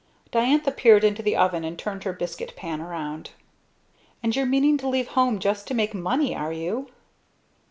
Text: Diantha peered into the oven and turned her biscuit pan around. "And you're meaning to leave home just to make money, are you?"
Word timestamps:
Diantha 0.31 0.71
peered 0.71 1.03
into 1.03 1.21
the 1.21 1.35
oven 1.35 1.63
and 1.63 1.77
turned 1.77 2.05
her 2.05 2.11
biscuit 2.11 2.55
pan 2.55 2.81
around. 2.81 3.29
"And 4.23 4.35
you're 4.35 4.47
meaning 4.47 4.75
to 4.79 4.87
leave 4.89 5.09
home 5.09 5.37
just 5.37 5.67
to 5.67 5.75
make 5.75 5.93
money, 5.93 6.33
are 6.35 6.51
you?" 6.51 6.89